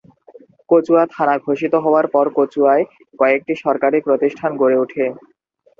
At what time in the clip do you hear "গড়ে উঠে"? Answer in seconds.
4.61-5.05